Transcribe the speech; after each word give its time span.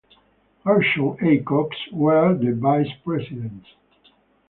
Gershom 0.65 1.15
A. 1.21 1.37
Cox 1.43 1.77
were 1.93 2.33
the 2.33 2.53
vice-presidents. 2.53 3.67